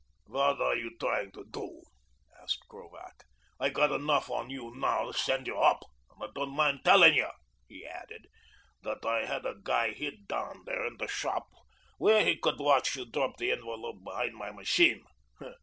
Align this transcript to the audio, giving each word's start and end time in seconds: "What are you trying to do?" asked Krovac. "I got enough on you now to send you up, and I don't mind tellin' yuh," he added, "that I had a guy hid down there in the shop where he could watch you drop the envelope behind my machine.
"What 0.25 0.59
are 0.59 0.75
you 0.75 0.97
trying 0.97 1.31
to 1.33 1.45
do?" 1.45 1.83
asked 2.41 2.65
Krovac. 2.67 3.23
"I 3.59 3.69
got 3.69 3.91
enough 3.91 4.31
on 4.31 4.49
you 4.49 4.73
now 4.75 5.05
to 5.05 5.13
send 5.15 5.45
you 5.45 5.59
up, 5.59 5.83
and 6.09 6.23
I 6.23 6.27
don't 6.33 6.55
mind 6.55 6.79
tellin' 6.83 7.13
yuh," 7.13 7.29
he 7.67 7.85
added, 7.85 8.25
"that 8.81 9.05
I 9.05 9.25
had 9.27 9.45
a 9.45 9.53
guy 9.61 9.91
hid 9.91 10.27
down 10.27 10.63
there 10.65 10.83
in 10.87 10.97
the 10.97 11.07
shop 11.07 11.45
where 11.99 12.25
he 12.25 12.35
could 12.35 12.57
watch 12.57 12.95
you 12.95 13.05
drop 13.05 13.37
the 13.37 13.51
envelope 13.51 14.03
behind 14.03 14.33
my 14.33 14.49
machine. 14.49 15.05